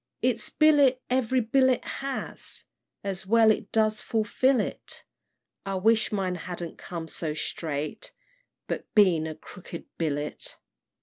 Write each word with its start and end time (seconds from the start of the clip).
"Its 0.23 0.49
billet 0.49 0.99
every 1.11 1.39
bullet 1.41 1.85
has, 1.85 2.65
And 3.03 3.23
well 3.27 3.51
it 3.51 3.71
does 3.71 4.01
fulfil 4.01 4.59
it; 4.59 5.03
I 5.63 5.75
wish 5.75 6.11
mine 6.11 6.33
hadn't 6.33 6.79
come 6.79 7.07
so 7.07 7.35
straight. 7.35 8.11
But 8.65 8.91
been 8.95 9.27
a 9.27 9.35
'crooked 9.35 9.85
billet.' 9.99 10.57